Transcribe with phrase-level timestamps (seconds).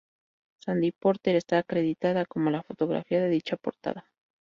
[0.65, 4.07] Sandy Porter está acreditada como la fotógrafa de dicha portada.